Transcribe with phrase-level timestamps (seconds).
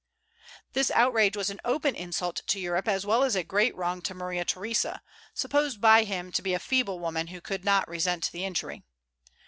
[0.73, 4.15] This outrage was an open insult to Europe, as well as a great wrong to
[4.15, 5.03] Maria Theresa,
[5.35, 8.81] supposed by him to be a feeble woman who could not resent the injury.